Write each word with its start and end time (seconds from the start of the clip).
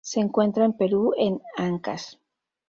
Se 0.03 0.19
encuentra 0.19 0.65
en 0.65 0.73
Perú 0.73 1.13
en 1.15 1.39
Ancash. 1.55 2.15